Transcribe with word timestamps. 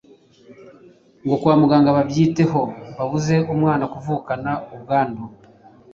ngo 1.23 1.35
kwa 1.41 1.53
muganga 1.61 1.95
babyiteho 1.97 2.61
bakize 2.97 3.35
umwana 3.53 3.83
kuvukana 3.93 4.51
ubwandu 4.73 5.23